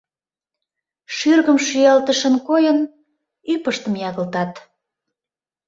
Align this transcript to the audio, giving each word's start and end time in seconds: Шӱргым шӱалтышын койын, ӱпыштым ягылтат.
Шӱргым 1.15 1.57
шӱалтышын 1.67 2.35
койын, 2.47 2.79
ӱпыштым 3.53 3.93
ягылтат. 4.09 4.51